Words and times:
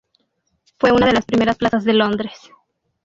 Fue 0.79 0.91
una 0.91 1.05
de 1.05 1.13
las 1.13 1.25
primeras 1.25 1.57
plazas 1.57 1.83
de 1.83 1.93
Londres. 1.93 2.33